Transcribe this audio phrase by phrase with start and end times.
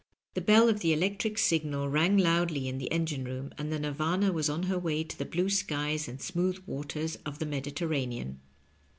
[0.33, 4.33] The bell of the electric signal rang loudly in the engine room, and the Nirvcma
[4.33, 8.39] was on her way to the blue skies and smooth waters of the Mediterranean.